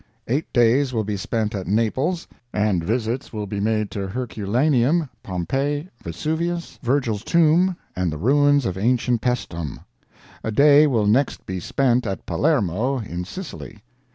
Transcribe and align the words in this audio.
Eight 0.27 0.51
days 0.51 0.93
will 0.95 1.03
be 1.03 1.15
spent 1.15 1.53
at 1.53 1.67
Naples, 1.67 2.27
and 2.51 2.83
visits 2.83 3.31
will 3.31 3.45
be 3.45 3.59
made 3.59 3.91
to 3.91 4.07
Herculaneum, 4.07 5.07
Pompeii, 5.21 5.89
Vesuvius, 6.03 6.79
Virgil's 6.81 7.23
tomb, 7.23 7.75
and 7.95 8.11
the 8.11 8.17
ruins 8.17 8.65
of 8.65 8.79
ancient 8.79 9.21
Paestum. 9.21 9.81
A 10.43 10.49
day 10.49 10.87
will 10.87 11.05
next 11.05 11.45
be 11.45 11.59
spent 11.59 12.07
at 12.07 12.25
Palermo, 12.25 12.97
in 12.97 13.25
Sicily. 13.25 13.83